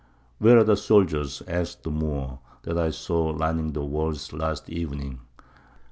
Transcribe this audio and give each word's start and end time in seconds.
"Where 0.39 0.57
are 0.57 0.63
the 0.63 0.77
soldiers," 0.77 1.43
asked 1.47 1.83
the 1.83 1.91
Moor, 1.91 2.39
"that 2.63 2.75
I 2.75 2.89
saw 2.89 3.25
lining 3.27 3.73
the 3.73 3.85
walls 3.85 4.33
last 4.33 4.67
evening?" 4.67 5.19